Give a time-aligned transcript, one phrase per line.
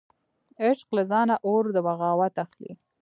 [0.63, 2.71] عشق له ځانه اور د بغاوت اخلي